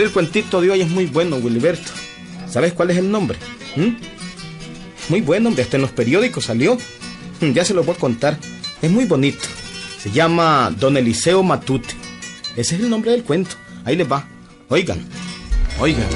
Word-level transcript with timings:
El 0.00 0.12
cuentito 0.12 0.60
de 0.60 0.70
hoy 0.70 0.80
es 0.80 0.88
muy 0.88 1.06
bueno, 1.06 1.36
Wilberto. 1.36 1.90
¿Sabes 2.48 2.72
cuál 2.72 2.90
es 2.90 2.98
el 2.98 3.10
nombre? 3.10 3.36
¿Mm? 3.74 3.96
Muy 5.08 5.20
bueno, 5.22 5.48
hombre, 5.48 5.64
hasta 5.64 5.76
en 5.76 5.82
los 5.82 5.90
periódicos 5.90 6.44
salió. 6.44 6.78
Ya 7.40 7.64
se 7.64 7.74
lo 7.74 7.84
voy 7.84 7.94
a 7.94 7.98
contar. 7.98 8.38
Es 8.80 8.90
muy 8.90 9.04
bonito. 9.04 9.44
Se 10.00 10.10
llama 10.10 10.72
Don 10.78 10.96
Eliseo 10.96 11.42
Matute. 11.42 11.88
Ese 12.56 12.76
es 12.76 12.80
el 12.80 12.90
nombre 12.90 13.12
del 13.12 13.22
cuento. 13.22 13.56
Ahí 13.84 13.96
les 13.96 14.10
va. 14.10 14.26
Oigan, 14.68 15.04
oigan. 15.80 16.06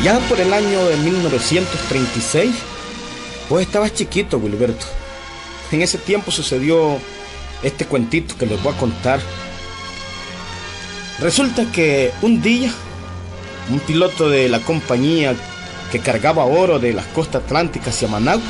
Allá 0.00 0.18
por 0.28 0.40
el 0.40 0.52
año 0.52 0.84
de 0.86 0.96
1936, 0.96 2.54
vos 3.48 3.60
estabas 3.60 3.94
chiquito, 3.94 4.38
Wilberto. 4.38 4.86
En 5.70 5.82
ese 5.82 5.98
tiempo 5.98 6.30
sucedió 6.30 6.98
este 7.62 7.86
cuentito 7.86 8.36
que 8.36 8.46
les 8.46 8.62
voy 8.62 8.72
a 8.74 8.78
contar. 8.78 9.20
Resulta 11.18 11.70
que 11.72 12.12
un 12.22 12.40
día, 12.42 12.72
un 13.70 13.80
piloto 13.80 14.30
de 14.30 14.48
la 14.48 14.60
compañía 14.60 15.34
que 15.90 15.98
cargaba 15.98 16.44
oro 16.44 16.78
de 16.78 16.92
las 16.92 17.06
costas 17.06 17.42
atlánticas 17.42 17.94
hacia 17.94 18.08
Managua, 18.08 18.46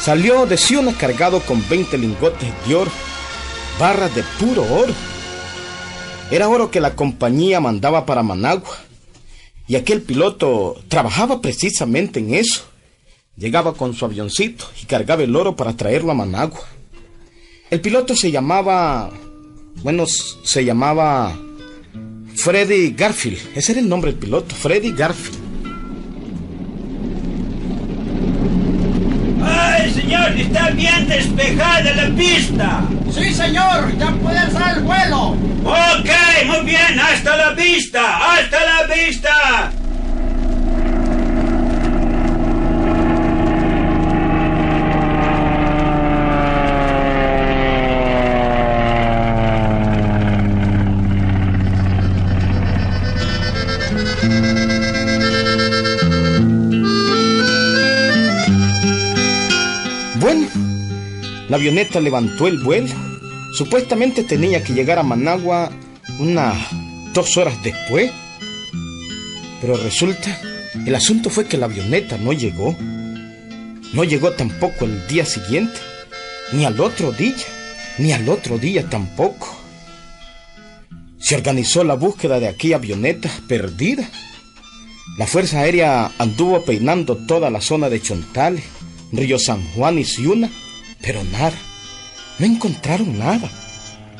salió 0.00 0.46
de 0.46 0.56
Ciuna 0.56 0.92
cargado 0.92 1.40
con 1.40 1.66
20 1.68 1.98
lingotes 1.98 2.48
de 2.66 2.74
oro, 2.74 2.90
barras 3.78 4.14
de 4.14 4.22
puro 4.38 4.62
oro. 4.62 4.94
Era 6.30 6.48
oro 6.48 6.70
que 6.70 6.80
la 6.80 6.94
compañía 6.94 7.60
mandaba 7.60 8.04
para 8.06 8.22
Managua. 8.22 8.76
Y 9.68 9.76
aquel 9.76 10.02
piloto 10.02 10.76
trabajaba 10.88 11.40
precisamente 11.40 12.20
en 12.20 12.34
eso. 12.34 12.64
Llegaba 13.36 13.74
con 13.74 13.92
su 13.94 14.04
avioncito 14.04 14.64
y 14.82 14.86
cargaba 14.86 15.22
el 15.22 15.36
oro 15.36 15.54
para 15.56 15.76
traerlo 15.76 16.10
a 16.10 16.14
Managua. 16.14 16.62
El 17.70 17.80
piloto 17.80 18.16
se 18.16 18.30
llamaba... 18.30 19.10
Bueno, 19.82 20.06
se 20.06 20.64
llamaba... 20.64 21.36
Freddy 22.34 22.92
Garfield. 22.92 23.38
Ese 23.54 23.72
era 23.72 23.80
el 23.80 23.88
nombre 23.88 24.12
del 24.12 24.20
piloto, 24.20 24.54
Freddy 24.54 24.92
Garfield. 24.92 25.38
¡Ay, 29.42 29.92
señor! 29.92 30.30
¡Está 30.38 30.70
bien 30.70 31.08
despejada 31.08 31.94
la 31.94 32.14
pista! 32.14 32.88
Sí, 33.10 33.34
señor, 33.34 33.96
ya 33.98 34.12
puede 34.22 34.38
alzar 34.38 34.76
el 34.78 34.84
vuelo. 34.84 35.30
Ok, 35.64 36.10
muy 36.46 36.64
bien, 36.66 37.00
hasta 37.00 37.36
la 37.36 37.50
vista, 37.52 38.34
hasta 38.34 38.64
la 38.64 38.94
vista. 38.94 39.72
Avioneta 61.66 62.00
levantó 62.00 62.46
el 62.46 62.58
vuelo. 62.58 62.94
Supuestamente 63.52 64.22
tenía 64.22 64.62
que 64.62 64.72
llegar 64.72 65.00
a 65.00 65.02
Managua 65.02 65.72
unas 66.20 66.56
dos 67.12 67.36
horas 67.36 67.60
después. 67.64 68.12
Pero 69.60 69.76
resulta, 69.76 70.40
el 70.86 70.94
asunto 70.94 71.28
fue 71.28 71.46
que 71.46 71.56
la 71.56 71.66
avioneta 71.66 72.18
no 72.18 72.32
llegó. 72.32 72.76
No 73.92 74.04
llegó 74.04 74.30
tampoco 74.30 74.84
el 74.84 75.08
día 75.08 75.24
siguiente, 75.24 75.76
ni 76.52 76.64
al 76.64 76.78
otro 76.78 77.10
día, 77.10 77.34
ni 77.98 78.12
al 78.12 78.28
otro 78.28 78.58
día 78.58 78.88
tampoco. 78.88 79.48
Se 81.18 81.34
organizó 81.34 81.82
la 81.82 81.94
búsqueda 81.94 82.38
de 82.38 82.46
aquella 82.46 82.76
avioneta 82.76 83.28
perdida. 83.48 84.08
La 85.18 85.26
Fuerza 85.26 85.60
Aérea 85.62 86.12
anduvo 86.18 86.64
peinando 86.64 87.16
toda 87.26 87.50
la 87.50 87.60
zona 87.60 87.88
de 87.88 88.00
Chontales, 88.00 88.62
Río 89.10 89.40
San 89.40 89.64
Juan 89.72 89.98
y 89.98 90.04
Ciuna, 90.04 90.48
pero 91.06 91.24
nada. 91.24 91.56
No 92.38 92.44
encontraron 92.46 93.18
nada. 93.18 93.50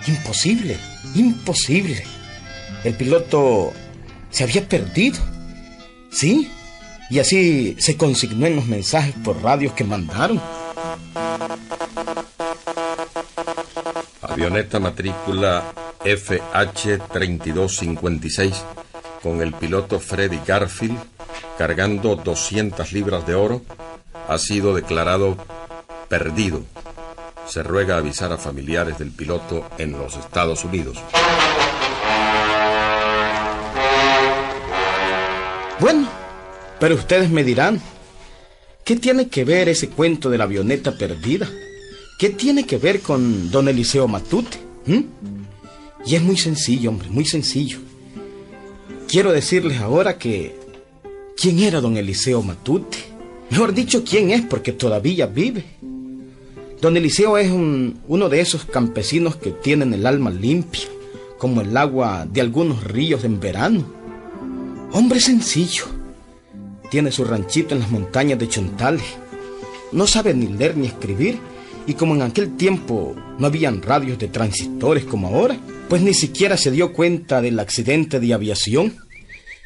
Imposible, 0.07 0.77
imposible. 1.17 2.05
El 2.85 2.95
piloto 2.95 3.73
se 4.31 4.45
había 4.45 4.69
perdido. 4.69 5.19
Sí, 6.13 6.49
y 7.11 7.19
así 7.19 7.75
se 7.79 7.97
consignó 7.97 8.47
en 8.47 8.55
los 8.57 8.67
mensajes 8.67 9.15
por 9.25 9.43
radios 9.43 9.73
que 9.73 9.83
mandaron. 9.83 10.41
Avioneta 14.23 14.79
matrícula 14.79 15.65
FH3256 16.05 18.55
con 19.23 19.41
el 19.43 19.53
piloto 19.55 19.99
Freddy 19.99 20.39
Garfield 20.47 20.99
cargando 21.59 22.15
200 22.17 22.93
libras 22.93 23.27
de 23.27 23.35
oro 23.35 23.63
ha 24.29 24.39
sido 24.39 24.75
declarado 24.75 25.37
perdido. 26.09 26.63
Se 27.47 27.63
ruega 27.63 27.97
avisar 27.97 28.33
a 28.33 28.39
familiares 28.39 28.99
del 28.99 29.11
piloto 29.11 29.69
en 29.79 29.93
los 29.93 30.17
Estados 30.17 30.65
Unidos. 30.65 30.99
Bueno, 35.79 36.09
pero 36.81 36.95
ustedes 36.95 37.31
me 37.31 37.45
dirán, 37.45 37.81
¿qué 38.85 38.97
tiene 38.97 39.29
que 39.29 39.45
ver 39.45 39.69
ese 39.69 39.89
cuento 39.89 40.31
de 40.31 40.39
la 40.39 40.45
avioneta 40.45 40.97
perdida? 40.97 41.49
¿Qué 42.19 42.31
tiene 42.31 42.65
que 42.65 42.79
ver 42.79 43.01
con 43.01 43.51
don 43.51 43.69
Eliseo 43.69 44.09
Matute? 44.09 44.59
¿Mm? 44.87 45.03
Y 46.07 46.15
es 46.15 46.23
muy 46.23 46.37
sencillo, 46.37 46.91
hombre, 46.91 47.11
muy 47.11 47.27
sencillo. 47.27 47.79
Quiero 49.09 49.33
decirles 49.33 49.81
ahora 49.81 50.19
que... 50.19 50.57
¿Quién 51.37 51.59
era 51.59 51.83
don 51.83 51.99
Eliseo 51.99 52.43
Matute? 52.43 52.97
Mejor 53.51 53.75
dicho, 53.75 54.03
¿quién 54.03 54.31
es? 54.31 54.43
Porque 54.43 54.73
todavía 54.73 55.27
vive. 55.27 55.65
Don 56.87 56.97
Eliseo 56.97 57.37
es 57.37 57.51
un- 57.51 58.01
uno 58.07 58.29
de 58.29 58.39
esos 58.39 58.65
campesinos 58.65 59.35
que 59.35 59.51
tienen 59.51 59.93
el 59.93 60.07
alma 60.07 60.31
limpia, 60.31 60.85
como 61.37 61.61
el 61.61 61.77
agua 61.77 62.29
de 62.31 62.41
algunos 62.41 62.85
ríos 62.85 63.25
en 63.25 63.41
verano. 63.41 63.85
Hombre 64.93 65.19
sencillo. 65.19 65.87
Tiene 66.89 67.11
su 67.11 67.25
ranchito 67.25 67.75
en 67.75 67.81
las 67.81 67.91
montañas 67.91 68.39
de 68.39 68.49
Chontales. 68.49 69.03
No 69.91 70.07
sabe 70.07 70.33
ni 70.33 70.47
leer 70.47 70.77
ni 70.77 70.87
escribir. 70.87 71.41
Y 71.89 71.95
como 71.95 72.15
en 72.15 72.23
aquel 72.23 72.57
tiempo 72.57 73.17
no 73.37 73.49
habían 73.49 73.83
radios 73.83 74.17
de 74.21 74.29
transistores 74.29 75.05
como 75.05 75.27
ahora, 75.27 75.59
pues 75.89 76.03
ni 76.03 76.15
siquiera 76.15 76.57
se 76.57 76.71
dio 76.71 76.93
cuenta 76.93 77.41
del 77.43 77.59
accidente 77.59 78.21
de 78.21 78.33
aviación, 78.33 78.95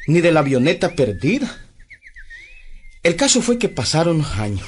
ni 0.07 0.21
de 0.21 0.31
la 0.31 0.39
avioneta 0.39 0.95
perdida. 0.95 1.55
El 3.03 3.15
caso 3.15 3.43
fue 3.43 3.59
que 3.59 3.69
pasaron 3.69 4.17
los 4.17 4.31
años. 4.39 4.65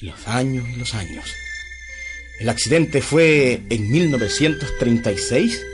Los 0.00 0.26
años 0.28 0.64
y 0.68 0.76
los 0.76 0.94
años. 0.94 1.24
El 2.40 2.48
accidente 2.48 3.00
fue 3.00 3.62
en 3.70 3.90
1936. 3.90 5.64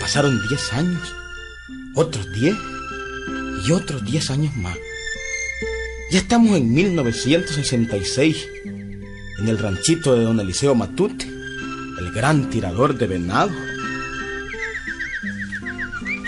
Pasaron 0.00 0.40
10 0.48 0.72
años. 0.72 1.14
Otros 1.94 2.26
10 2.32 2.54
y 3.66 3.72
otros 3.72 4.04
10 4.04 4.30
años 4.30 4.56
más. 4.56 4.76
Ya 6.10 6.18
estamos 6.20 6.56
en 6.56 6.72
1966, 6.72 8.48
en 9.40 9.48
el 9.48 9.58
ranchito 9.58 10.14
de 10.14 10.24
don 10.24 10.38
Eliseo 10.38 10.74
Matute, 10.74 11.26
el 11.26 12.12
gran 12.12 12.50
tirador 12.50 12.96
de 12.96 13.06
venado. 13.06 13.50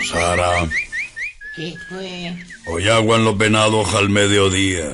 Sara, 0.09 0.67
¿Qué 1.55 1.75
fue? 1.87 2.35
hoy 2.67 2.87
agua 2.89 3.17
en 3.17 3.25
los 3.25 3.37
venados 3.37 3.93
al 3.95 4.09
mediodía. 4.09 4.89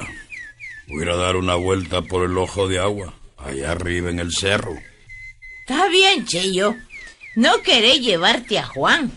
Voy 0.87 1.07
a 1.07 1.15
dar 1.15 1.35
una 1.35 1.55
vuelta 1.55 2.01
por 2.01 2.25
el 2.25 2.37
ojo 2.37 2.67
de 2.67 2.79
agua, 2.79 3.13
allá 3.37 3.71
arriba 3.71 4.09
en 4.09 4.19
el 4.19 4.31
cerro. 4.31 4.75
Está 5.61 5.87
bien, 5.87 6.25
Cheyo. 6.25 6.75
No 7.35 7.61
querés 7.61 8.01
llevarte 8.01 8.59
a 8.59 8.65
Juan. 8.65 9.11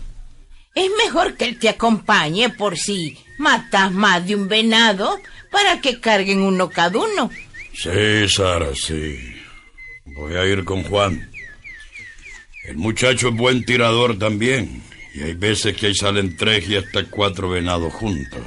Es 0.73 0.89
mejor 1.05 1.35
que 1.35 1.45
él 1.45 1.59
te 1.59 1.69
acompañe 1.69 2.49
por 2.49 2.77
si 2.77 3.17
matas 3.37 3.91
más 3.91 4.25
de 4.25 4.35
un 4.35 4.47
venado 4.47 5.19
para 5.51 5.81
que 5.81 5.99
carguen 5.99 6.41
uno 6.41 6.69
cada 6.69 6.97
uno. 6.97 7.29
Sí, 7.73 8.27
Sara, 8.29 8.73
sí. 8.75 9.17
Voy 10.05 10.35
a 10.35 10.45
ir 10.45 10.63
con 10.63 10.83
Juan. 10.83 11.29
El 12.63 12.77
muchacho 12.77 13.29
es 13.29 13.35
buen 13.35 13.65
tirador 13.65 14.17
también. 14.17 14.83
Y 15.13 15.23
hay 15.23 15.33
veces 15.33 15.75
que 15.75 15.87
ahí 15.87 15.95
salen 15.95 16.37
tres 16.37 16.67
y 16.69 16.75
hasta 16.75 17.05
cuatro 17.05 17.49
venados 17.49 17.93
juntos. 17.93 18.41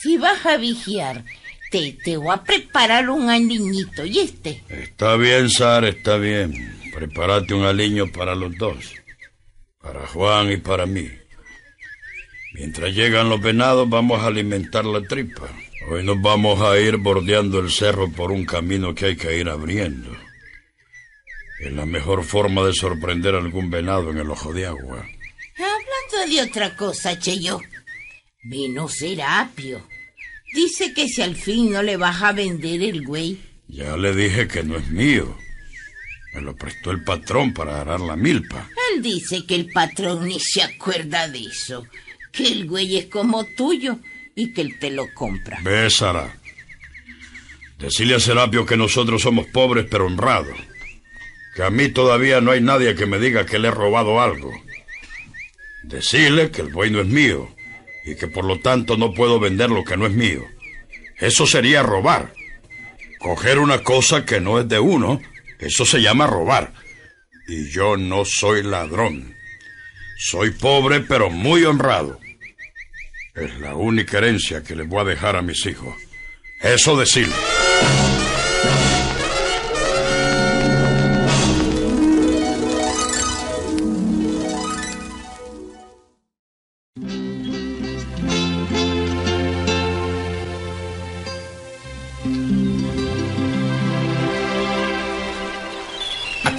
Si 0.00 0.16
vas 0.16 0.44
a 0.46 0.56
vigiar, 0.56 1.24
te, 1.70 1.92
te 2.04 2.16
voy 2.16 2.32
a 2.32 2.42
preparar 2.42 3.08
un 3.10 3.28
aliñito, 3.28 4.04
¿y 4.04 4.20
este? 4.20 4.62
Está 4.68 5.16
bien, 5.16 5.50
Sara, 5.50 5.88
está 5.88 6.16
bien. 6.16 6.78
Prepárate 6.92 7.54
un 7.54 7.64
aliño 7.64 8.10
para 8.10 8.34
los 8.34 8.56
dos. 8.56 8.94
Para 9.80 10.06
Juan 10.06 10.52
y 10.52 10.56
para 10.56 10.86
mí. 10.86 11.08
Mientras 12.54 12.92
llegan 12.92 13.28
los 13.28 13.40
venados, 13.40 13.88
vamos 13.88 14.20
a 14.20 14.26
alimentar 14.26 14.84
la 14.84 15.02
tripa. 15.02 15.48
Hoy 15.90 16.02
nos 16.02 16.20
vamos 16.20 16.60
a 16.60 16.78
ir 16.78 16.96
bordeando 16.96 17.60
el 17.60 17.70
cerro 17.70 18.10
por 18.10 18.32
un 18.32 18.44
camino 18.44 18.94
que 18.94 19.06
hay 19.06 19.16
que 19.16 19.38
ir 19.38 19.48
abriendo. 19.48 20.10
Es 21.60 21.72
la 21.72 21.86
mejor 21.86 22.24
forma 22.24 22.64
de 22.64 22.72
sorprender 22.72 23.34
a 23.34 23.38
algún 23.38 23.70
venado 23.70 24.10
en 24.10 24.18
el 24.18 24.30
ojo 24.30 24.52
de 24.52 24.66
agua. 24.66 25.06
Hablando 25.56 26.34
de 26.34 26.42
otra 26.42 26.76
cosa, 26.76 27.18
Cheyo. 27.18 27.60
Vino 28.42 28.88
Serapio. 28.88 29.82
Dice 30.52 30.94
que 30.94 31.08
si 31.08 31.22
al 31.22 31.36
fin 31.36 31.72
no 31.72 31.82
le 31.82 31.96
vas 31.96 32.22
a 32.22 32.32
vender 32.32 32.82
el 32.82 33.04
güey. 33.04 33.38
Ya 33.68 33.96
le 33.96 34.14
dije 34.14 34.48
que 34.48 34.62
no 34.62 34.76
es 34.76 34.88
mío. 34.88 35.36
Me 36.34 36.40
lo 36.40 36.56
prestó 36.56 36.90
el 36.90 37.04
patrón 37.04 37.52
para 37.52 37.80
arar 37.80 38.00
la 38.00 38.16
milpa. 38.16 38.68
Él 38.92 39.02
dice 39.02 39.44
que 39.46 39.54
el 39.54 39.70
patrón 39.70 40.26
ni 40.26 40.40
se 40.40 40.62
acuerda 40.62 41.28
de 41.28 41.40
eso. 41.40 41.86
Que 42.32 42.48
el 42.48 42.66
güey 42.66 42.96
es 42.96 43.06
como 43.06 43.44
tuyo 43.56 43.98
y 44.34 44.52
que 44.52 44.62
él 44.62 44.78
te 44.78 44.90
lo 44.90 45.12
compra. 45.14 45.58
Ve, 45.62 45.90
Sara. 45.90 46.34
Decirle 47.78 48.16
a 48.16 48.20
Serapio 48.20 48.66
que 48.66 48.76
nosotros 48.76 49.22
somos 49.22 49.46
pobres 49.46 49.86
pero 49.90 50.06
honrados. 50.06 50.56
Que 51.54 51.62
a 51.62 51.70
mí 51.70 51.88
todavía 51.88 52.40
no 52.40 52.52
hay 52.52 52.60
nadie 52.60 52.94
que 52.94 53.06
me 53.06 53.18
diga 53.18 53.46
que 53.46 53.58
le 53.58 53.68
he 53.68 53.72
robado 53.72 54.20
algo. 54.20 54.52
Decirle 55.82 56.50
que 56.50 56.62
el 56.62 56.68
buey 56.68 56.90
no 56.90 57.00
es 57.00 57.06
mío 57.06 57.57
y 58.08 58.16
que 58.16 58.26
por 58.26 58.44
lo 58.44 58.60
tanto 58.60 58.96
no 58.96 59.12
puedo 59.12 59.38
vender 59.38 59.70
lo 59.70 59.84
que 59.84 59.96
no 59.96 60.06
es 60.06 60.12
mío. 60.12 60.44
Eso 61.18 61.46
sería 61.46 61.82
robar. 61.82 62.32
Coger 63.18 63.58
una 63.58 63.82
cosa 63.82 64.24
que 64.24 64.40
no 64.40 64.58
es 64.58 64.68
de 64.68 64.78
uno, 64.78 65.20
eso 65.58 65.84
se 65.84 66.00
llama 66.00 66.26
robar. 66.26 66.72
Y 67.48 67.70
yo 67.70 67.96
no 67.96 68.24
soy 68.24 68.62
ladrón. 68.62 69.34
Soy 70.18 70.50
pobre 70.50 71.00
pero 71.00 71.30
muy 71.30 71.64
honrado. 71.64 72.18
Es 73.34 73.58
la 73.60 73.74
única 73.74 74.18
herencia 74.18 74.62
que 74.62 74.74
les 74.74 74.88
voy 74.88 75.00
a 75.00 75.04
dejar 75.04 75.36
a 75.36 75.42
mis 75.42 75.64
hijos. 75.66 75.94
Eso 76.60 76.96
decirle. 76.96 77.34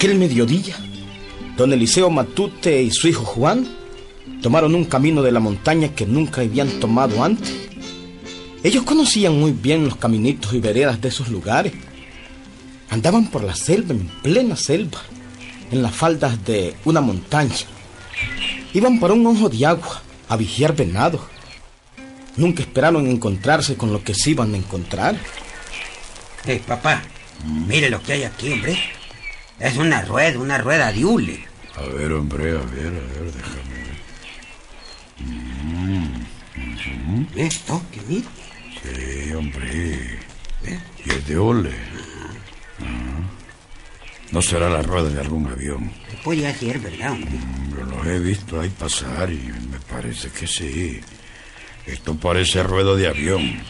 Aquel 0.00 0.14
mediodía, 0.14 0.76
don 1.58 1.74
Eliseo 1.74 2.08
Matute 2.08 2.82
y 2.82 2.90
su 2.90 3.06
hijo 3.06 3.22
Juan 3.22 3.68
tomaron 4.40 4.74
un 4.74 4.86
camino 4.86 5.20
de 5.20 5.30
la 5.30 5.40
montaña 5.40 5.94
que 5.94 6.06
nunca 6.06 6.40
habían 6.40 6.70
tomado 6.80 7.22
antes. 7.22 7.52
Ellos 8.64 8.84
conocían 8.84 9.38
muy 9.38 9.52
bien 9.52 9.84
los 9.84 9.96
caminitos 9.96 10.54
y 10.54 10.60
veredas 10.60 11.02
de 11.02 11.08
esos 11.08 11.28
lugares. 11.28 11.74
Andaban 12.88 13.30
por 13.30 13.44
la 13.44 13.54
selva, 13.54 13.92
en 13.92 14.06
plena 14.22 14.56
selva, 14.56 15.02
en 15.70 15.82
las 15.82 15.94
faldas 15.94 16.42
de 16.46 16.74
una 16.86 17.02
montaña. 17.02 17.52
Iban 18.72 19.00
por 19.00 19.12
un 19.12 19.26
ojo 19.26 19.50
de 19.50 19.66
agua 19.66 20.00
a 20.30 20.36
vigiar 20.38 20.74
venados. 20.74 21.20
Nunca 22.38 22.62
esperaron 22.62 23.06
encontrarse 23.06 23.76
con 23.76 23.92
lo 23.92 24.02
que 24.02 24.14
se 24.14 24.30
iban 24.30 24.54
a 24.54 24.56
encontrar. 24.56 25.20
Hey, 26.46 26.62
papá, 26.66 27.02
mire 27.44 27.90
lo 27.90 28.02
que 28.02 28.14
hay 28.14 28.22
aquí, 28.22 28.50
hombre. 28.50 28.78
Es 29.60 29.76
una 29.76 30.02
rueda, 30.02 30.38
una 30.38 30.58
rueda 30.58 30.90
de 30.90 31.04
hule. 31.04 31.44
A 31.76 31.82
ver, 31.82 32.12
hombre, 32.12 32.50
a 32.50 32.62
ver, 32.62 32.86
a 32.86 33.12
ver, 33.12 33.32
déjame 33.32 33.74
ver. 37.34 37.46
Esto, 37.46 37.82
que 37.92 38.00
mire. 38.08 38.26
Sí, 38.82 39.32
hombre. 39.34 40.18
Y 41.04 41.10
es 41.10 41.26
de 41.26 41.36
ole. 41.36 41.74
Ah. 42.80 43.20
No 44.32 44.40
será 44.40 44.70
la 44.70 44.82
rueda 44.82 45.10
de 45.10 45.20
algún 45.20 45.46
avión. 45.46 45.90
Podría 46.24 46.54
ser, 46.54 46.78
¿verdad, 46.78 47.12
hombre? 47.12 47.38
Yo 47.76 47.84
los 47.84 48.06
he 48.06 48.18
visto 48.18 48.60
ahí 48.60 48.70
pasar 48.70 49.30
y 49.30 49.52
me 49.70 49.78
parece 49.90 50.30
que 50.30 50.46
sí. 50.46 51.00
Esto 51.86 52.14
parece 52.14 52.62
rueda 52.62 52.94
de 52.94 53.08
avión. 53.08 53.62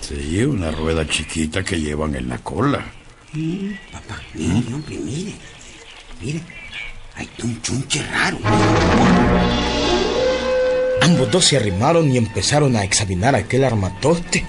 Sí, 0.00 0.42
una 0.42 0.70
rueda 0.70 1.06
chiquita 1.06 1.62
que 1.62 1.80
llevan 1.80 2.14
en 2.14 2.28
la 2.28 2.38
cola. 2.38 2.84
Papá, 3.32 4.20
mire, 4.34 4.74
hombre, 4.74 4.98
mire. 4.98 5.32
Mire, 6.20 6.42
hay 7.14 7.26
un 7.42 7.62
chunche 7.62 8.02
raro. 8.02 8.36
Ambos 11.00 11.30
dos 11.30 11.46
se 11.46 11.56
arrimaron 11.56 12.12
y 12.12 12.18
empezaron 12.18 12.76
a 12.76 12.84
examinar 12.84 13.34
aquel 13.34 13.64
armatoste. 13.64 14.44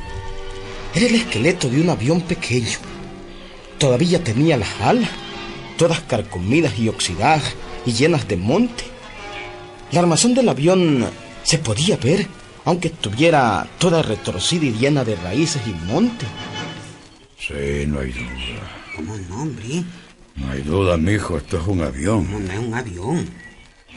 Era 0.94 1.06
el 1.06 1.16
esqueleto 1.16 1.70
de 1.70 1.80
un 1.80 1.92
avión 1.92 2.22
pequeño. 2.24 2.78
Todavía 3.78 4.22
tenía 4.22 4.58
las 4.58 4.82
alas, 4.82 5.10
todas 5.78 6.02
carcomidas 6.02 6.78
y 6.78 6.90
oxidadas 6.90 7.56
y 7.86 7.94
llenas 7.94 8.28
de 8.28 8.36
monte. 8.36 8.84
La 9.94 10.02
armazón 10.02 10.34
del 10.34 10.50
avión 10.50 11.06
se 11.44 11.58
podía 11.58 11.96
ver, 11.96 12.28
aunque 12.66 12.90
estuviera 12.90 13.66
toda 13.80 14.02
retorcida 14.02 14.66
y 14.66 14.74
llena 14.74 15.06
de 15.06 15.16
raíces 15.16 15.62
y 15.66 15.72
monte. 15.86 16.26
Sí, 17.46 17.86
no 17.88 18.00
hay 18.00 18.12
duda. 18.14 18.72
¿Cómo 18.96 19.18
no, 19.18 19.42
hombre? 19.42 19.84
No 20.36 20.50
hay 20.50 20.62
duda, 20.62 20.96
mijo, 20.96 21.38
esto 21.38 21.60
es 21.60 21.68
un 21.68 21.82
avión. 21.82 22.32
No, 22.32 22.40
no 22.40 22.52
es 22.54 22.60
un 22.60 22.74
avión. 22.74 23.30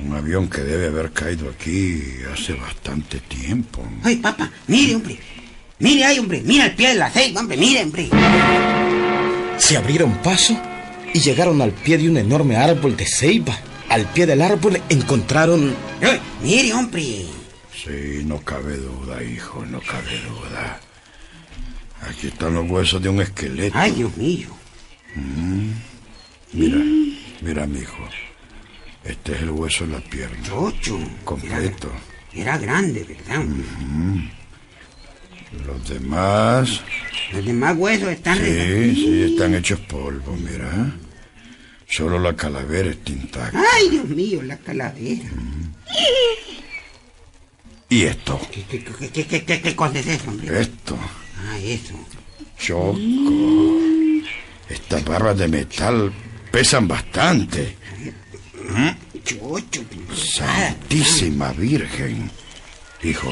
Un 0.01 0.15
avión 0.15 0.49
que 0.51 0.63
debe 0.63 0.89
haber 0.89 1.13
caído 1.13 1.49
aquí 1.49 2.03
hace 2.33 2.55
bastante 2.55 3.21
tiempo. 3.21 3.87
Ay, 4.03 4.17
papá, 4.17 4.51
mire, 4.67 4.97
hombre. 4.97 5.19
Mire 5.79 6.05
ahí, 6.05 6.19
hombre. 6.19 6.43
Mira 6.45 6.67
el 6.67 6.75
pie 6.75 6.89
de 6.89 6.95
la 6.97 7.09
ceiba, 7.09 7.41
hombre. 7.41 7.57
Mire, 7.57 7.85
hombre. 7.85 8.09
Se 9.59 9.77
abrieron 9.77 10.13
paso 10.23 10.61
y 11.15 11.21
llegaron 11.21 11.63
al 11.63 11.71
pie 11.71 11.99
de 11.99 12.11
un 12.11 12.17
enorme 12.17 12.57
árbol 12.57 12.97
de 12.97 13.07
ceiba. 13.07 13.57
Al 13.89 14.07
pie 14.07 14.27
del 14.27 14.43
árbol 14.43 14.83
encontraron... 14.89 15.73
Ay, 16.03 16.21
mire, 16.43 16.75
hombre. 16.75 17.27
Sí, 17.73 18.25
no 18.25 18.41
cabe 18.41 18.77
duda, 18.77 19.23
hijo, 19.23 19.65
no 19.67 19.81
cabe 19.81 20.21
duda. 20.21 20.81
Aquí 22.08 22.29
están 22.29 22.55
los 22.55 22.69
huesos 22.70 23.03
de 23.03 23.08
un 23.08 23.20
esqueleto. 23.20 23.76
Ay, 23.79 23.93
Dios 23.93 24.17
mío. 24.17 24.49
Mira, 26.52 26.78
mira, 27.40 27.66
mijo. 27.66 28.09
Este 29.04 29.33
es 29.35 29.42
el 29.42 29.50
hueso 29.50 29.87
de 29.87 29.92
la 29.92 30.00
pierna. 30.00 30.42
Chocho. 30.47 30.99
Completo. 31.25 31.90
Era, 32.33 32.42
era 32.54 32.59
grande, 32.59 33.04
¿verdad? 33.04 33.40
hombre? 33.40 33.64
Los 35.64 35.88
demás, 35.88 36.83
Los 37.33 37.45
demás 37.45 37.76
huesos 37.78 38.09
están... 38.11 38.37
sí, 38.38 38.95
sí, 38.95 39.23
están 39.33 39.54
hechos 39.54 39.78
polvo, 39.81 40.37
mira. 40.37 40.92
Solo 41.88 42.19
la 42.19 42.35
calavera 42.35 42.90
está 42.90 43.12
intacta. 43.12 43.62
Ay, 43.75 43.90
Dios 43.90 44.09
mío, 44.09 44.42
la 44.42 44.57
calavera. 44.59 45.25
¿Y 47.88 48.02
esto? 48.02 48.40
¿Qué, 48.52 48.64
qué, 48.64 48.85
qué, 48.85 49.09
qué, 49.11 49.25
qué, 49.26 49.45
qué- 49.45 49.62
qué 49.62 49.76
cosa 49.76 49.99
es 50.00 50.07
eso, 50.09 50.28
hombre? 50.28 50.61
Esto. 50.61 50.99
Ah, 51.38 51.59
eso. 51.59 51.95
Choco. 52.59 52.99
Estas 54.69 55.05
barras 55.05 55.37
de 55.38 55.49
metal 55.49 56.12
pesan 56.50 56.88
bastante. 56.88 57.76
Chocho. 59.25 59.83
Santísima 60.14 61.52
Virgen. 61.52 62.31
Hijo, 63.02 63.31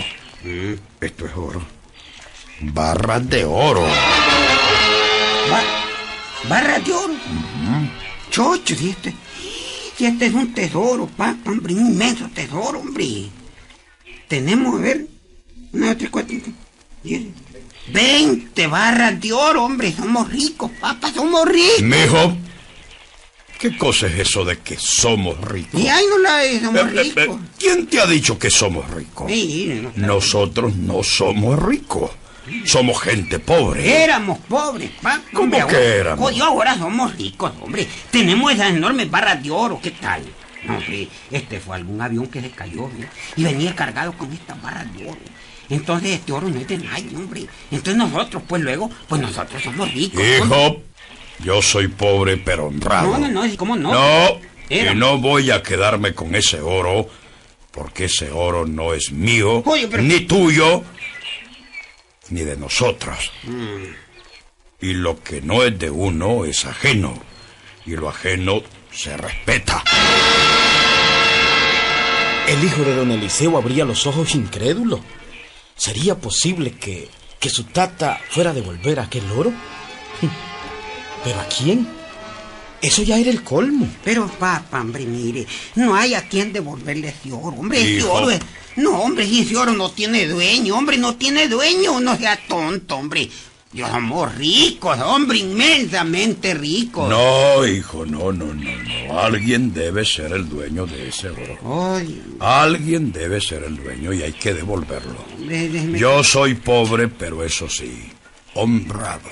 esto 1.00 1.26
es 1.26 1.32
oro. 1.36 1.62
Barras 2.60 3.28
de 3.28 3.44
oro. 3.44 3.82
Ba- 5.50 6.48
barra 6.48 6.78
de 6.78 6.92
oro. 6.92 7.14
Chocho, 8.30 8.74
si 8.76 8.90
este, 8.90 9.14
si 9.96 10.06
este 10.06 10.26
es 10.26 10.34
un 10.34 10.52
tesoro, 10.52 11.06
papá, 11.06 11.36
hombre, 11.46 11.74
un 11.74 11.92
inmenso 11.92 12.28
tesoro, 12.34 12.80
hombre. 12.80 13.26
Tenemos, 14.28 14.74
a 14.78 14.82
ver, 14.82 15.06
una, 15.72 15.96
tres, 15.96 16.10
cuatro, 16.10 16.30
cinco, 16.30 16.50
diez, 17.02 17.22
veinte 17.88 18.66
barras 18.66 19.20
de 19.20 19.32
oro, 19.32 19.64
hombre. 19.64 19.92
Somos 19.92 20.30
ricos, 20.30 20.70
papá, 20.80 21.12
somos 21.12 21.46
ricos. 21.46 21.82
Mijo, 21.82 22.36
¿qué 23.58 23.76
cosa 23.76 24.06
es 24.06 24.18
eso 24.20 24.44
de 24.44 24.58
que 24.58 24.76
somos 24.78 25.40
ricos? 25.40 25.80
Y 25.80 25.88
ahí 25.88 26.04
no 26.08 26.18
la 26.18 26.44
es, 26.44 26.62
somos 26.62 26.80
Eh, 26.82 26.84
eh, 26.94 27.12
eh, 27.16 27.20
ricos. 27.20 27.40
¿Quién 27.58 27.86
te 27.86 28.00
ha 28.00 28.06
dicho 28.06 28.38
que 28.38 28.50
somos 28.50 28.88
ricos? 28.90 29.30
Sí, 29.30 29.80
no, 29.96 30.06
Nosotros 30.06 30.74
no 30.76 31.02
somos 31.02 31.58
ricos. 31.62 32.10
Somos 32.66 33.00
gente 33.00 33.38
pobre. 33.38 34.04
Éramos 34.04 34.38
pobres, 34.40 34.90
papá. 35.00 35.22
¿Cómo 35.32 35.44
hombre, 35.44 35.58
que 35.60 35.76
ahora- 35.76 35.78
éramos? 35.94 36.26
Oye, 36.28 36.42
ahora 36.42 36.76
somos 36.76 37.16
ricos, 37.16 37.52
hombre. 37.62 37.88
Tenemos 38.10 38.52
esas 38.52 38.68
enormes 38.74 39.10
barras 39.10 39.42
de 39.42 39.50
oro, 39.50 39.80
¿qué 39.82 39.92
tal? 39.92 40.22
No, 40.66 40.74
hombre, 40.76 41.08
este 41.30 41.58
fue 41.58 41.76
algún 41.76 42.02
avión 42.02 42.26
que 42.26 42.42
se 42.42 42.50
cayó, 42.50 42.82
¿no? 42.82 43.06
Y 43.36 43.44
venía 43.44 43.74
cargado 43.74 44.12
con 44.12 44.30
estas 44.30 44.60
barras 44.60 44.86
de 44.94 45.06
oro. 45.06 45.18
Entonces 45.70 46.10
este 46.12 46.32
oro 46.32 46.48
no 46.48 46.60
es 46.60 46.68
de 46.68 46.78
nadie, 46.78 47.16
hombre. 47.16 47.46
Entonces 47.70 47.96
nosotros, 47.96 48.42
pues 48.46 48.62
luego, 48.62 48.90
pues 49.08 49.20
nosotros 49.22 49.62
somos 49.62 49.92
ricos. 49.92 50.20
hombre. 50.20 50.36
Hijo, 50.36 50.82
yo 51.42 51.62
soy 51.62 51.88
pobre 51.88 52.36
pero 52.36 52.66
honrado. 52.66 53.18
No, 53.18 53.28
no, 53.28 53.46
no, 53.46 53.56
¿cómo 53.56 53.76
no? 53.76 53.92
No, 53.92 54.38
Era- 54.68 54.92
y 54.92 54.94
no 54.94 55.18
voy 55.18 55.50
a 55.50 55.62
quedarme 55.62 56.14
con 56.14 56.34
ese 56.34 56.60
oro, 56.60 57.08
porque 57.70 58.04
ese 58.04 58.30
oro 58.30 58.66
no 58.66 58.94
es 58.94 59.10
mío, 59.10 59.62
Oye, 59.66 59.88
pero- 59.88 60.02
ni 60.02 60.20
tuyo, 60.20 60.84
ni 62.30 62.42
de 62.42 62.56
nosotros. 62.56 63.30
Y 64.80 64.92
lo 64.92 65.22
que 65.22 65.40
no 65.40 65.62
es 65.62 65.78
de 65.78 65.90
uno 65.90 66.44
es 66.44 66.64
ajeno. 66.66 67.14
Y 67.86 67.96
lo 67.96 68.08
ajeno 68.08 68.62
se 68.92 69.16
respeta. 69.16 69.82
El 72.46 72.62
hijo 72.62 72.82
de 72.82 72.94
don 72.94 73.10
Eliseo 73.10 73.56
abría 73.56 73.84
los 73.84 74.06
ojos 74.06 74.34
incrédulo. 74.34 75.00
¿Sería 75.76 76.14
posible 76.16 76.72
que, 76.72 77.08
que 77.40 77.50
su 77.50 77.64
tata 77.64 78.20
fuera 78.30 78.50
a 78.50 78.54
devolver 78.54 79.00
aquel 79.00 79.30
oro? 79.32 79.52
¿Pero 81.24 81.40
a 81.40 81.44
quién? 81.44 81.86
Eso 82.80 83.02
ya 83.02 83.18
era 83.18 83.30
el 83.30 83.42
colmo. 83.42 83.88
Pero, 84.04 84.26
papá, 84.28 84.80
hombre, 84.80 85.06
mire, 85.06 85.46
no 85.74 85.94
hay 85.94 86.14
a 86.14 86.28
quien 86.28 86.52
devolverle 86.52 87.08
ese 87.08 87.32
oro. 87.32 87.56
Hombre, 87.56 87.80
ese 87.80 87.90
Hijo. 87.98 88.12
oro 88.12 88.30
es... 88.30 88.40
No, 88.76 89.00
hombre, 89.00 89.24
ese 89.24 89.56
oro 89.56 89.72
no 89.72 89.90
tiene 89.90 90.26
dueño, 90.26 90.76
hombre, 90.76 90.98
no 90.98 91.14
tiene 91.16 91.48
dueño. 91.48 91.98
No 92.00 92.16
sea 92.18 92.38
tonto, 92.46 92.96
hombre. 92.96 93.30
Yo 93.74 93.88
somos 93.88 94.34
ricos, 94.36 94.98
hombre, 95.00 95.38
inmensamente 95.38 96.54
ricos. 96.54 97.08
No, 97.10 97.66
hijo, 97.66 98.06
no, 98.06 98.30
no, 98.32 98.46
no, 98.54 98.70
no. 99.08 99.18
Alguien 99.20 99.74
debe 99.74 100.04
ser 100.04 100.32
el 100.32 100.48
dueño 100.48 100.86
de 100.86 101.08
ese 101.08 101.30
oro. 101.30 101.58
Alguien 102.40 103.10
debe 103.10 103.40
ser 103.40 103.64
el 103.64 103.76
dueño 103.76 104.12
y 104.12 104.22
hay 104.22 104.32
que 104.32 104.54
devolverlo. 104.54 105.24
déjeme- 105.40 105.98
Yo 105.98 106.22
soy 106.22 106.54
pobre, 106.54 107.08
pero 107.08 107.42
eso 107.44 107.68
sí, 107.68 108.10
honrado. 108.54 109.28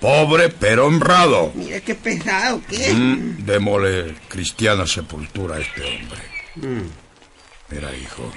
Pobre, 0.00 0.48
pero 0.48 0.86
honrado. 0.86 1.52
Mire 1.54 1.82
qué 1.82 1.94
pesado 1.94 2.62
que. 2.68 2.94
Mm, 2.94 3.44
démosle 3.44 4.14
cristiana 4.28 4.86
sepultura 4.86 5.56
a 5.56 5.60
este 5.60 5.82
hombre. 5.82 6.84
Mira, 7.70 7.94
hijo, 7.96 8.32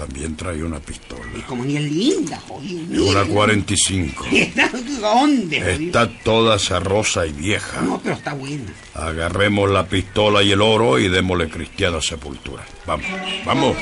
también 0.00 0.34
trae 0.34 0.64
una 0.64 0.80
pistola. 0.80 1.20
Como 1.46 1.62
ni 1.62 1.76
es 1.76 1.82
linda, 1.82 2.40
jodido. 2.48 2.94
Es 2.94 3.10
una 3.10 3.22
mire. 3.22 3.34
45. 3.34 4.26
¿Está 4.32 4.70
dónde, 4.98 5.60
jodido? 5.60 5.86
Está 5.86 6.22
toda 6.24 6.58
cerrosa 6.58 7.26
y 7.26 7.32
vieja. 7.32 7.82
No, 7.82 8.00
pero 8.02 8.14
está 8.14 8.32
buena. 8.32 8.72
Agarremos 8.94 9.70
la 9.70 9.86
pistola 9.86 10.42
y 10.42 10.52
el 10.52 10.62
oro 10.62 10.98
y 10.98 11.08
démosle 11.08 11.50
cristiana 11.50 12.00
sepultura. 12.00 12.64
Vamos, 12.86 13.06
vamos. 13.44 13.76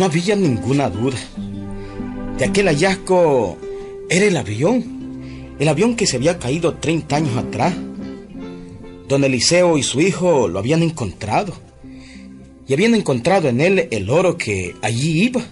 No 0.00 0.06
había 0.06 0.34
ninguna 0.34 0.88
duda. 0.88 1.18
De 2.38 2.46
aquel 2.46 2.68
hallazgo 2.68 3.58
era 4.08 4.24
el 4.24 4.36
avión. 4.38 4.82
El 5.58 5.68
avión 5.68 5.94
que 5.94 6.06
se 6.06 6.16
había 6.16 6.38
caído 6.38 6.72
30 6.72 7.16
años 7.16 7.36
atrás. 7.36 7.74
Don 9.08 9.22
Eliseo 9.24 9.76
y 9.76 9.82
su 9.82 10.00
hijo 10.00 10.48
lo 10.48 10.58
habían 10.58 10.82
encontrado. 10.82 11.52
Y 12.66 12.72
habían 12.72 12.94
encontrado 12.94 13.50
en 13.50 13.60
él 13.60 13.88
el 13.90 14.08
oro 14.08 14.38
que 14.38 14.74
allí 14.80 15.24
iba. 15.24 15.44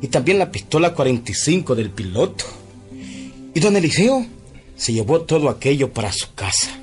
Y 0.00 0.06
también 0.06 0.38
la 0.38 0.52
pistola 0.52 0.94
45 0.94 1.74
del 1.74 1.90
piloto. 1.90 2.44
Y 3.54 3.58
don 3.58 3.74
Eliseo 3.74 4.24
se 4.76 4.92
llevó 4.92 5.22
todo 5.22 5.48
aquello 5.48 5.92
para 5.92 6.12
su 6.12 6.32
casa. 6.32 6.78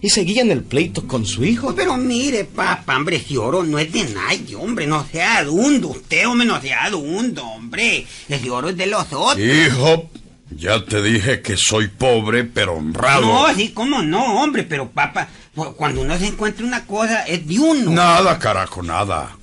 Y 0.00 0.10
seguía 0.10 0.42
en 0.42 0.50
el 0.52 0.62
pleito 0.62 1.06
con 1.06 1.26
su 1.26 1.44
hijo. 1.44 1.68
Oh, 1.68 1.74
Pero 1.74 1.96
mire, 1.96 2.44
papá, 2.44 2.96
hombre, 2.96 3.16
ese 3.16 3.36
oro 3.38 3.62
no 3.64 3.78
es 3.78 3.92
de 3.92 4.04
nadie, 4.04 4.54
hombre. 4.56 4.86
No 4.86 5.04
sea 5.06 5.38
adundo. 5.38 5.88
Usted, 5.88 6.26
hombre, 6.28 6.46
no 6.46 6.60
sea 6.60 6.84
adundo, 6.84 7.44
hombre. 7.44 8.06
Ese 8.28 8.50
oro 8.50 8.68
es 8.68 8.76
de 8.76 8.86
los 8.86 9.06
otros. 9.12 9.38
Hijo, 9.38 10.10
ya 10.50 10.84
te 10.84 11.02
dije 11.02 11.42
que 11.42 11.56
soy 11.56 11.88
pobre, 11.88 12.44
pero 12.44 12.74
honrado. 12.74 13.22
No, 13.26 13.54
sí, 13.54 13.70
cómo 13.72 14.00
no, 14.02 14.40
hombre. 14.42 14.62
Pero, 14.62 14.88
papá, 14.90 15.28
cu- 15.54 15.74
cuando 15.74 16.02
uno 16.02 16.16
se 16.18 16.26
encuentra 16.28 16.64
una 16.64 16.84
cosa, 16.86 17.22
es 17.24 17.46
de 17.46 17.58
uno. 17.58 17.90
Nada, 17.90 18.38
carajo, 18.38 18.82
nada. 18.82 19.36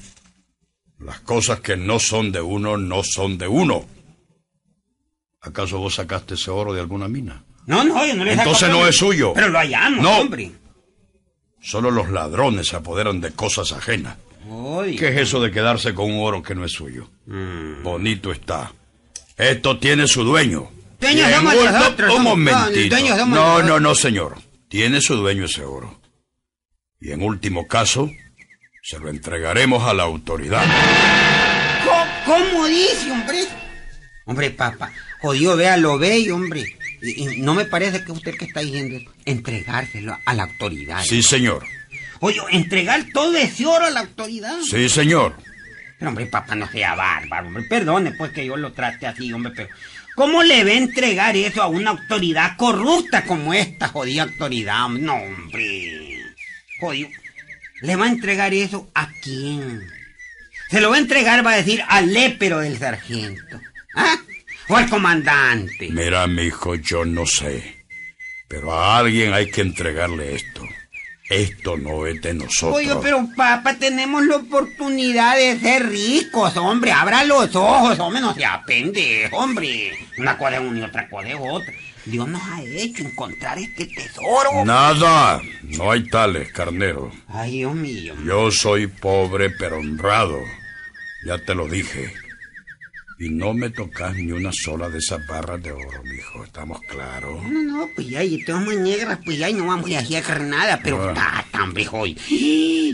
Las 0.99 1.19
cosas 1.19 1.59
que 1.59 1.75
no 1.75 1.99
son 1.99 2.31
de 2.31 2.41
uno, 2.41 2.77
no 2.77 3.01
son 3.03 3.37
de 3.37 3.47
uno. 3.47 3.85
¿Acaso 5.41 5.77
vos 5.77 5.95
sacaste 5.95 6.33
ese 6.33 6.49
oro 6.49 6.73
de 6.73 6.81
alguna 6.81 7.07
mina? 7.07 7.43
No, 7.65 7.83
no, 7.83 8.05
yo 8.05 8.13
no 8.15 8.23
le 8.23 8.33
Entonces 8.33 8.69
no 8.69 8.87
es 8.87 8.95
suyo. 8.95 9.33
Pero 9.33 9.49
lo 9.49 9.57
hallamos, 9.59 10.01
No. 10.03 10.17
hombre. 10.19 10.51
Solo 11.61 11.89
los 11.89 12.09
ladrones 12.09 12.67
se 12.67 12.75
apoderan 12.75 13.21
de 13.21 13.31
cosas 13.31 13.71
ajenas. 13.71 14.17
¿Qué 14.99 15.07
es 15.09 15.17
eso 15.17 15.41
de 15.41 15.49
quedarse 15.51 15.95
con 15.95 16.11
un 16.11 16.23
oro 16.23 16.43
que 16.43 16.53
no 16.53 16.63
es 16.63 16.71
suyo? 16.73 17.09
Mm. 17.25 17.81
Bonito 17.81 18.31
está. 18.31 18.71
Esto 19.35 19.79
tiene 19.79 20.07
su 20.07 20.23
dueño. 20.23 20.69
Dueños 20.99 21.31
somos 21.33 21.55
nosotros, 21.55 22.09
Un 22.11 22.17
somos- 22.17 22.37
no, 22.37 22.51
momentito. 22.53 23.25
No, 23.25 23.63
no, 23.63 23.79
no, 23.79 23.95
señor. 23.95 24.37
Tiene 24.69 25.01
su 25.01 25.15
dueño 25.15 25.45
ese 25.45 25.63
oro. 25.63 25.99
Y 27.01 27.11
en 27.11 27.21
último 27.23 27.67
caso, 27.67 28.09
se 28.83 28.99
lo 28.99 29.09
entregaremos 29.09 29.83
a 29.83 29.93
la 29.93 30.03
autoridad. 30.03 30.63
¿Cómo 32.25 32.65
dice, 32.67 33.11
hombre? 33.11 33.43
Hombre, 34.25 34.49
papá, 34.51 34.91
jodido, 35.21 35.55
vea 35.55 35.77
lo 35.77 35.97
bello, 35.99 36.35
hombre. 36.35 36.63
Y, 37.05 37.35
y 37.35 37.41
no 37.41 37.53
me 37.53 37.65
parece 37.65 38.03
que 38.03 38.11
usted 38.11 38.35
que 38.35 38.45
está 38.45 38.61
diciendo 38.61 38.97
es 38.97 39.05
entregárselo 39.25 40.17
a 40.25 40.33
la 40.33 40.43
autoridad. 40.43 41.03
Sí, 41.03 41.21
señor. 41.21 41.65
Oye, 42.19 42.39
entregar 42.51 43.05
todo 43.13 43.35
ese 43.37 43.65
oro 43.65 43.85
a 43.85 43.91
la 43.91 44.01
autoridad. 44.01 44.57
Sí, 44.61 44.89
señor. 44.89 45.35
Pero, 45.99 46.09
hombre, 46.09 46.25
papá, 46.25 46.55
no 46.55 46.67
sea 46.69 46.95
bárbaro, 46.95 47.47
hombre. 47.47 47.63
Perdone, 47.63 48.11
pues, 48.11 48.31
que 48.31 48.45
yo 48.45 48.57
lo 48.57 48.73
trate 48.73 49.07
así, 49.07 49.31
hombre, 49.31 49.53
pero... 49.55 49.69
¿Cómo 50.15 50.43
le 50.43 50.63
va 50.63 50.69
a 50.69 50.75
entregar 50.75 51.35
eso 51.35 51.61
a 51.61 51.67
una 51.67 51.91
autoridad 51.91 52.55
corrupta 52.55 53.25
como 53.25 53.53
esta 53.53 53.89
jodida 53.89 54.23
autoridad? 54.23 54.87
No, 54.87 55.15
hombre. 55.15 56.21
Jodido. 56.79 57.09
¿Le 57.81 57.97
va 57.97 58.05
a 58.05 58.09
entregar 58.09 58.53
eso 58.53 58.89
a 58.95 59.09
quién? 59.21 59.81
Se 60.69 60.79
lo 60.79 60.89
va 60.89 60.95
a 60.95 60.99
entregar, 60.99 61.45
va 61.45 61.51
a 61.51 61.57
decir, 61.57 61.83
al 61.87 62.13
lépero 62.13 62.59
del 62.59 62.77
sargento. 62.77 63.59
¿Ah? 63.93 64.15
O 64.67 64.75
al 64.75 64.89
comandante. 64.89 65.89
Mira, 65.91 66.25
mijo, 66.27 66.75
yo 66.75 67.05
no 67.05 67.25
sé. 67.25 67.85
Pero 68.47 68.73
a 68.73 68.97
alguien 68.97 69.33
hay 69.33 69.49
que 69.49 69.61
entregarle 69.61 70.35
esto. 70.35 70.61
Esto 71.29 71.75
no 71.75 72.05
es 72.05 72.21
de 72.21 72.35
nosotros. 72.35 72.75
Oye, 72.75 72.95
pero 73.01 73.27
papá, 73.35 73.75
tenemos 73.75 74.23
la 74.25 74.35
oportunidad 74.37 75.35
de 75.35 75.59
ser 75.59 75.89
ricos, 75.89 76.55
hombre. 76.57 76.91
Abra 76.91 77.23
los 77.23 77.55
ojos, 77.55 77.97
hombre, 77.99 78.21
no 78.21 78.35
sea 78.35 78.63
pendejo, 78.65 79.37
hombre. 79.37 79.91
Una 80.19 80.37
cosa 80.37 80.57
es 80.57 80.61
una 80.61 80.79
y 80.79 80.83
otra 80.83 81.09
cosa 81.09 81.29
es 81.29 81.37
otra. 81.39 81.73
Dios 82.05 82.27
nos 82.27 82.41
ha 82.43 82.61
hecho 82.61 83.01
encontrar 83.01 83.57
este 83.57 83.87
tesoro. 83.87 84.63
Nada. 84.63 85.41
No 85.63 85.91
hay 85.91 86.07
tales, 86.07 86.51
carnero. 86.51 87.11
Ay, 87.27 87.53
Dios 87.53 87.73
mío. 87.73 88.13
Yo 88.23 88.51
soy 88.51 88.85
pobre 88.85 89.49
pero 89.49 89.79
honrado. 89.79 90.39
Ya 91.25 91.39
te 91.39 91.55
lo 91.55 91.67
dije. 91.67 92.13
Y 93.17 93.29
no 93.29 93.53
me 93.53 93.69
tocas 93.69 94.13
ni 94.15 94.31
una 94.33 94.51
sola 94.51 94.89
de 94.89 94.97
esas 94.97 95.25
barras 95.25 95.61
de 95.63 95.71
oro, 95.71 96.03
mijo. 96.03 96.43
¿Estamos 96.43 96.81
claros? 96.81 97.41
No, 97.43 97.61
no, 97.63 97.89
pues 97.95 98.07
ya, 98.09 98.21
y 98.23 98.43
todas 98.43 98.65
negras, 98.67 99.19
pues 99.23 99.37
ya, 99.37 99.49
y 99.49 99.53
no 99.53 99.67
vamos 99.67 99.89
a 99.91 99.99
hacer 99.99 100.41
nada, 100.41 100.79
pero 100.83 101.01
Ah. 101.01 101.13
está 101.13 101.45
tan 101.57 101.73
viejo 101.73 101.99
hoy. 101.99 102.13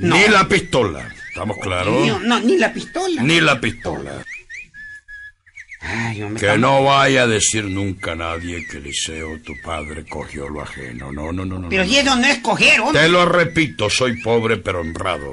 No, 0.04 0.16
Ni 0.16 0.28
la 0.28 0.48
pistola. 0.48 1.12
¿Estamos 1.30 1.58
claros? 1.58 2.08
no, 2.08 2.20
no, 2.20 2.40
ni 2.42 2.58
la 2.58 2.72
pistola. 2.72 3.24
Ni 3.24 3.42
la 3.42 3.60
pistola. 3.60 4.24
Ay, 5.84 6.22
hombre, 6.22 6.40
Que 6.48 6.58
no 6.60 6.84
vaya 6.84 7.24
a 7.24 7.28
decir 7.28 7.64
nunca 7.66 8.12
a 8.12 8.16
nadie 8.16 8.64
que 8.68 8.78
Eliseo, 8.78 9.40
tu 9.42 9.54
padre, 9.64 10.06
cogió 10.08 10.48
lo 10.48 10.62
ajeno. 10.62 11.12
No, 11.12 11.32
no, 11.32 11.44
no, 11.44 11.58
no. 11.58 11.70
Pero 11.70 11.84
no. 11.84 11.90
si 11.90 11.98
eso 11.98 12.16
no 12.16 12.28
es 12.28 12.38
coger, 12.40 12.80
hombre. 12.82 13.02
Te 13.02 13.10
lo 13.10 13.26
repito, 13.26 13.90
soy 13.90 14.22
pobre 14.22 14.58
pero 14.58 14.82
honrado. 14.82 15.32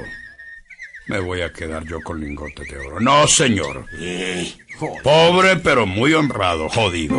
Me 1.09 1.19
voy 1.21 1.43
a 1.43 1.53
quedar 1.53 1.85
yo 1.87 2.01
con 2.01 2.21
lingotes 2.21 2.67
de 2.71 2.79
oro. 2.79 3.01
No, 3.01 3.27
señor. 3.29 3.87
Eh. 3.99 4.51
Pobre 4.79 5.57
pero 5.57 5.87
muy 5.87 6.15
honrado, 6.15 6.69
jodido. 6.69 7.17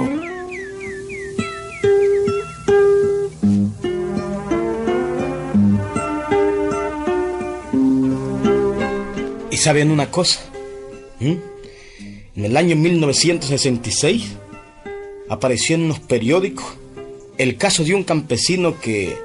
¿Y 9.52 9.58
saben 9.58 9.92
una 9.92 10.10
cosa? 10.10 10.40
En 11.20 11.42
el 12.36 12.56
año 12.56 12.78
1966 12.78 14.38
apareció 15.28 15.76
en 15.76 15.84
unos 15.84 16.00
periódicos 16.00 16.66
el 17.38 17.58
caso 17.58 17.84
de 17.84 17.94
un 17.94 18.04
campesino 18.04 18.80
que 18.80 19.18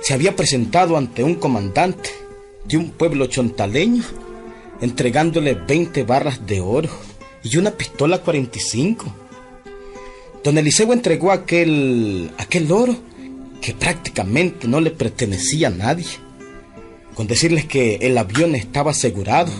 se 0.00 0.14
había 0.14 0.34
presentado 0.36 0.96
ante 0.96 1.22
un 1.22 1.34
comandante 1.34 2.10
de 2.64 2.78
un 2.78 2.90
pueblo 2.90 3.26
chontaleño 3.26 4.04
entregándole 4.80 5.54
20 5.54 6.04
barras 6.04 6.46
de 6.46 6.60
oro 6.60 6.88
y 7.42 7.56
una 7.56 7.72
pistola 7.72 8.18
45. 8.18 9.14
Don 10.44 10.58
Eliseo 10.58 10.92
entregó 10.92 11.32
aquel, 11.32 12.30
aquel 12.38 12.70
oro 12.70 12.96
que 13.60 13.74
prácticamente 13.74 14.68
no 14.68 14.80
le 14.80 14.90
pertenecía 14.90 15.68
a 15.68 15.70
nadie. 15.72 16.06
Con 17.14 17.26
decirles 17.26 17.64
que 17.64 17.96
el 17.96 18.16
avión 18.16 18.54
estaba 18.54 18.92
asegurado 18.92 19.52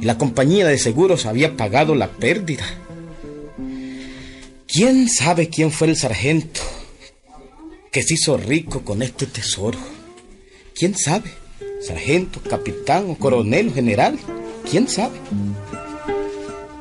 y 0.00 0.04
la 0.04 0.18
compañía 0.18 0.66
de 0.66 0.78
seguros 0.78 1.26
había 1.26 1.56
pagado 1.56 1.94
la 1.94 2.08
pérdida. 2.10 2.64
¿Quién 4.66 5.08
sabe 5.08 5.48
quién 5.48 5.70
fue 5.70 5.88
el 5.88 5.96
sargento 5.96 6.60
que 7.92 8.02
se 8.02 8.14
hizo 8.14 8.36
rico 8.36 8.82
con 8.82 9.02
este 9.02 9.26
tesoro? 9.26 9.78
¿Quién 10.74 10.96
sabe? 10.98 11.30
¿Sargento, 11.80 12.40
capitán 12.42 13.14
coronel 13.14 13.72
general? 13.72 14.18
¿Quién 14.68 14.88
sabe? 14.88 15.16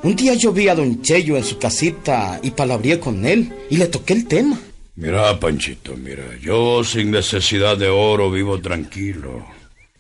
Un 0.06 0.16
día 0.16 0.36
yo 0.36 0.54
vi 0.54 0.68
a 0.68 0.76
don 0.76 1.02
Cheyo 1.02 1.36
en 1.36 1.44
su 1.44 1.58
casita 1.58 2.40
y 2.44 2.52
palabré 2.52 3.00
con 3.00 3.26
él 3.26 3.52
y 3.72 3.78
le 3.78 3.88
toqué 3.88 4.14
el 4.14 4.28
tema. 4.28 4.56
Mira, 4.98 5.40
Panchito, 5.40 5.98
mira, 5.98 6.38
yo 6.40 6.84
sin 6.84 7.10
necesidad 7.10 7.76
de 7.76 7.90
oro 7.90 8.30
vivo 8.30 8.62
tranquilo, 8.62 9.48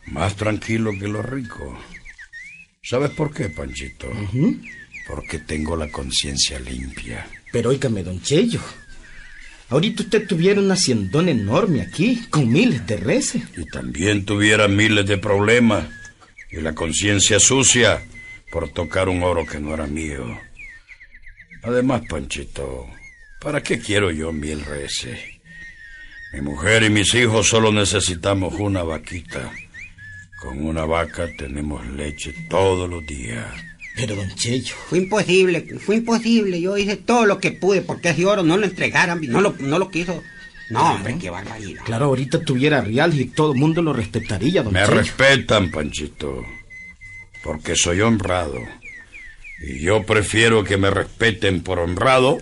más 0.05 0.35
tranquilo 0.35 0.91
que 0.91 1.07
los 1.07 1.25
ricos. 1.25 1.75
¿Sabes 2.83 3.09
por 3.17 3.33
qué, 3.33 3.49
Panchito? 3.49 4.07
Porque 5.07 5.39
tengo 5.39 5.75
la 5.75 5.89
conciencia 5.89 6.59
limpia. 6.59 7.27
Pero 7.51 7.71
óigame, 7.71 8.03
don 8.03 8.21
Cheyo, 8.21 8.61
ahorita 9.69 10.03
usted 10.03 10.27
tuviera 10.27 10.61
una 10.61 10.75
haciendón 10.75 11.29
enorme 11.29 11.81
aquí, 11.81 12.21
con 12.29 12.53
miles 12.53 12.85
de 12.85 12.97
reses. 12.97 13.41
Y 13.57 13.65
también 13.65 14.23
tuviera 14.23 14.67
miles 14.67 15.07
de 15.07 15.17
problemas 15.17 15.87
y 16.51 16.61
la 16.61 16.75
conciencia 16.75 17.39
sucia 17.39 18.03
por 18.51 18.69
tocar 18.69 19.09
un 19.09 19.23
oro 19.23 19.45
que 19.45 19.59
no 19.59 19.73
era 19.73 19.87
mío. 19.87 20.39
Además, 21.63 22.03
Panchito, 22.07 22.87
¿para 23.41 23.61
qué 23.61 23.79
quiero 23.79 24.11
yo 24.11 24.31
mil 24.31 24.63
reses? 24.63 25.19
Mi 26.33 26.41
mujer 26.41 26.83
y 26.83 26.89
mis 26.89 27.13
hijos 27.15 27.47
solo 27.47 27.71
necesitamos 27.71 28.53
una 28.59 28.83
vaquita. 28.83 29.51
Con 30.41 30.63
una 30.65 30.85
vaca 30.85 31.27
tenemos 31.37 31.85
leche 31.87 32.33
todos 32.49 32.89
los 32.89 33.05
días. 33.07 33.45
Pero 33.95 34.15
don 34.15 34.29
Cheyo, 34.35 34.75
Fue 34.89 34.97
imposible, 34.97 35.61
fue 35.79 35.95
imposible. 35.95 36.59
Yo 36.59 36.77
hice 36.77 36.97
todo 36.97 37.25
lo 37.25 37.39
que 37.39 37.51
pude 37.51 37.81
porque 37.81 38.09
ese 38.09 38.25
oro 38.25 38.43
no 38.43 38.57
lo 38.57 38.65
entregaran, 38.65 39.21
no 39.21 39.39
lo, 39.41 39.55
no 39.59 39.79
lo 39.79 39.89
quiso. 39.89 40.21
No, 40.69 40.95
hombre, 40.95 41.15
qué 41.21 41.29
barbaridad. 41.29 41.83
claro, 41.85 42.05
ahorita 42.07 42.41
tuviera 42.41 42.81
real 42.81 43.17
y 43.19 43.25
todo 43.25 43.53
el 43.53 43.59
mundo 43.59 43.81
lo 43.81 43.93
respetaría, 43.93 44.63
don 44.63 44.73
Me 44.73 44.81
Cheyo. 44.81 44.93
respetan, 44.95 45.71
Panchito, 45.71 46.43
porque 47.45 47.75
soy 47.75 48.01
honrado. 48.01 48.59
Y 49.61 49.79
yo 49.79 50.03
prefiero 50.03 50.63
que 50.63 50.77
me 50.77 50.89
respeten 50.89 51.61
por 51.61 51.77
honrado, 51.77 52.39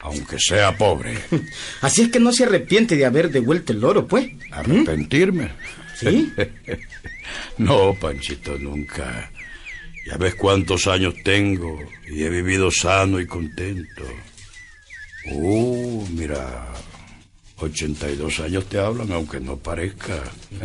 aunque 0.00 0.38
sea 0.40 0.76
pobre. 0.78 1.18
Así 1.82 2.02
es 2.02 2.08
que 2.08 2.18
no 2.18 2.32
se 2.32 2.44
arrepiente 2.44 2.96
de 2.96 3.04
haber 3.04 3.30
devuelto 3.30 3.74
el 3.74 3.84
oro, 3.84 4.08
pues. 4.08 4.30
¿Arrepentirme? 4.50 5.52
¿Sí? 5.94 6.32
No, 7.58 7.92
Panchito, 7.92 8.56
nunca. 8.56 9.30
Ya 10.06 10.16
ves 10.16 10.34
cuántos 10.36 10.86
años 10.86 11.12
tengo 11.22 11.78
y 12.08 12.22
he 12.22 12.30
vivido 12.30 12.70
sano 12.70 13.20
y 13.20 13.26
contento. 13.26 14.04
Uh, 15.32 16.06
mira, 16.12 16.68
82 17.58 18.40
años 18.40 18.64
te 18.66 18.78
hablan, 18.78 19.12
aunque 19.12 19.40
no 19.40 19.58
parezca. 19.58 20.22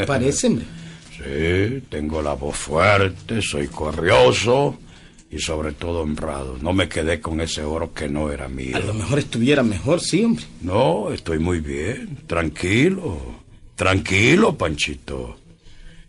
Parece, 0.07 0.47
hombre. 0.47 0.65
Sí, 1.17 1.83
tengo 1.89 2.21
la 2.21 2.33
voz 2.33 2.55
fuerte, 2.57 3.41
soy 3.41 3.67
corrioso 3.67 4.79
y 5.29 5.39
sobre 5.39 5.73
todo 5.73 6.01
honrado. 6.01 6.57
No 6.59 6.73
me 6.73 6.89
quedé 6.89 7.19
con 7.21 7.41
ese 7.41 7.63
oro 7.63 7.93
que 7.93 8.07
no 8.07 8.31
era 8.31 8.47
mío. 8.47 8.75
A 8.75 8.79
lo 8.79 8.93
mejor 8.93 9.19
estuviera 9.19 9.63
mejor, 9.63 9.99
sí, 9.99 10.23
hombre. 10.23 10.45
No, 10.61 11.11
estoy 11.11 11.39
muy 11.39 11.59
bien, 11.59 12.17
tranquilo, 12.27 13.19
tranquilo, 13.75 14.57
Panchito. 14.57 15.37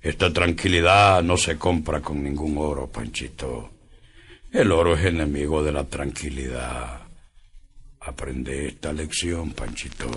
Esta 0.00 0.32
tranquilidad 0.32 1.22
no 1.22 1.36
se 1.36 1.56
compra 1.56 2.00
con 2.00 2.22
ningún 2.22 2.56
oro, 2.58 2.86
Panchito. 2.86 3.70
El 4.52 4.70
oro 4.70 4.96
es 4.96 5.04
enemigo 5.04 5.64
de 5.64 5.72
la 5.72 5.84
tranquilidad. 5.84 7.00
Aprende 8.00 8.68
esta 8.68 8.92
lección, 8.92 9.52
Panchito. 9.52 10.10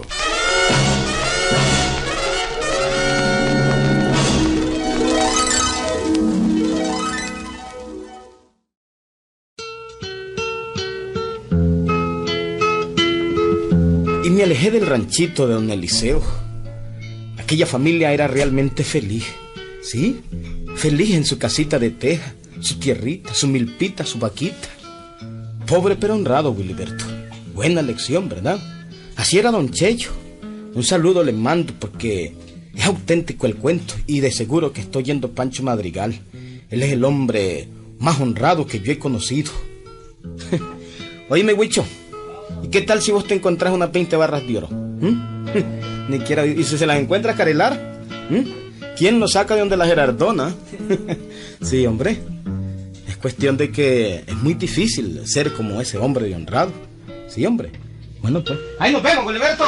Alejé 14.47 14.71
del 14.71 14.85
ranchito 14.85 15.45
de 15.45 15.55
don 15.55 15.69
Eliseo. 15.69 16.21
Aquella 17.37 17.65
familia 17.65 18.13
era 18.13 18.29
realmente 18.29 18.85
feliz. 18.85 19.25
¿Sí? 19.81 20.21
Feliz 20.77 21.15
en 21.15 21.25
su 21.25 21.37
casita 21.37 21.77
de 21.77 21.89
teja, 21.89 22.33
su 22.61 22.79
tierrita, 22.79 23.33
su 23.33 23.47
milpita, 23.47 24.05
su 24.05 24.19
vaquita. 24.19 24.69
Pobre 25.65 25.97
pero 25.97 26.15
honrado, 26.15 26.51
Wiliberto. 26.51 27.03
Buena 27.53 27.81
lección, 27.81 28.29
¿verdad? 28.29 28.57
Así 29.17 29.37
era 29.37 29.51
don 29.51 29.69
Cheyo. 29.69 30.11
Un 30.73 30.83
saludo 30.85 31.25
le 31.25 31.33
mando 31.33 31.73
porque 31.77 32.33
es 32.73 32.85
auténtico 32.85 33.47
el 33.47 33.57
cuento 33.57 33.95
y 34.05 34.21
de 34.21 34.31
seguro 34.31 34.71
que 34.71 34.79
estoy 34.79 35.03
yendo 35.03 35.31
Pancho 35.31 35.61
Madrigal. 35.61 36.21
Él 36.69 36.83
es 36.83 36.93
el 36.93 37.03
hombre 37.03 37.67
más 37.99 38.21
honrado 38.21 38.65
que 38.65 38.79
yo 38.79 38.93
he 38.93 38.97
conocido. 38.97 39.51
Oíme, 41.29 41.53
Huicho, 41.53 41.83
¿y 42.63 42.67
qué 42.69 42.81
tal 42.81 43.01
si 43.01 43.11
vos 43.11 43.25
te 43.25 43.35
encontrás 43.35 43.73
unas 43.73 43.91
20 43.91 44.15
barras 44.15 44.47
de 44.47 44.57
oro? 44.57 44.67
¿Mm? 44.69 45.45
Ni 46.09 46.19
quiera, 46.19 46.45
¿y 46.45 46.63
si 46.63 46.77
se 46.77 46.85
las 46.85 46.99
encuentra 46.99 47.35
Carelar? 47.35 48.01
¿Mm? 48.29 48.67
¿Quién 48.97 49.19
lo 49.19 49.27
saca 49.27 49.53
de 49.53 49.59
donde 49.61 49.77
la 49.77 49.85
Gerardona? 49.85 50.55
sí, 51.61 51.85
hombre. 51.85 52.19
Es 53.07 53.17
cuestión 53.17 53.57
de 53.57 53.71
que 53.71 54.23
es 54.25 54.35
muy 54.35 54.55
difícil 54.55 55.27
ser 55.27 55.53
como 55.53 55.79
ese 55.79 55.97
hombre 55.97 56.27
de 56.27 56.35
honrado. 56.35 56.71
Sí, 57.27 57.45
hombre. 57.45 57.71
Bueno, 58.21 58.43
pues. 58.43 58.57
¡Ahí 58.79 58.91
nos 58.91 59.03
vemos, 59.03 59.31
Gilberto! 59.31 59.65